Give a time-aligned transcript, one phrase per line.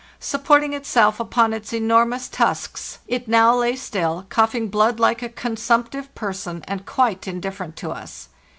[0.19, 6.15] Supporting itself upon its enormous tusks, it now lay still, coughing blood like a consumptive
[6.15, 8.29] person, and quite indifferent to us.